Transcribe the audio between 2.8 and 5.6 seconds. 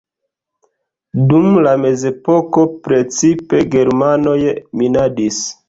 precipe germanoj minadis.